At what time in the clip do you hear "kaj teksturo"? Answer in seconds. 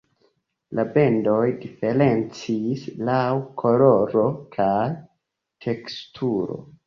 4.57-6.57